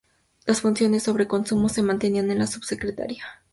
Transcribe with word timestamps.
Las 0.47 0.61
funciones 0.61 1.03
sobre 1.03 1.27
consumo 1.27 1.69
se 1.69 1.83
mantenían 1.83 2.31
en 2.31 2.39
la 2.39 2.47
Subsecretaría. 2.47 3.23